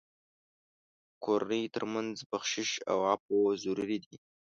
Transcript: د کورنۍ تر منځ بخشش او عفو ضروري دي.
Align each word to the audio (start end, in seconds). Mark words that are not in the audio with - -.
د 1.11 1.11
کورنۍ 1.25 1.63
تر 1.75 1.83
منځ 1.93 2.13
بخشش 2.31 2.69
او 2.91 2.97
عفو 3.11 3.37
ضروري 3.63 3.97
دي. 4.03 4.15